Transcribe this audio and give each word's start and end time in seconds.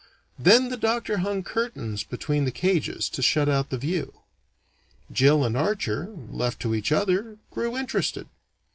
Then 0.39 0.69
the 0.69 0.77
doctor 0.77 1.17
hung 1.19 1.43
curtains 1.43 2.03
between 2.03 2.45
the 2.45 2.51
cages 2.51 3.07
to 3.09 3.21
shut 3.21 3.47
out 3.47 3.69
the 3.69 3.77
view. 3.77 4.21
Jill 5.11 5.45
and 5.45 5.55
Archer, 5.55 6.07
left 6.31 6.59
to 6.61 6.73
each 6.73 6.91
other, 6.91 7.37
grew 7.51 7.77
interested. 7.77 8.27